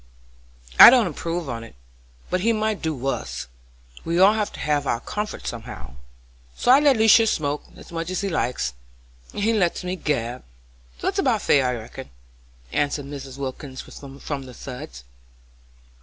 [0.79, 1.75] "I don't approve on't,
[2.31, 3.45] but he might do wuss.
[4.03, 5.93] We all have to have our comfort somehow,
[6.57, 8.73] so I let Lisha smoke as much as he likes,
[9.31, 10.43] and he lets me gab,
[10.97, 12.09] so it's about fair, I reckon,"
[12.73, 13.37] answered Mrs.
[13.37, 15.03] Wilkins, from the suds.